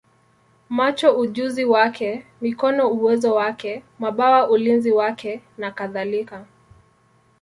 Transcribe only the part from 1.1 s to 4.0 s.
ujuzi wake, mikono uwezo wake,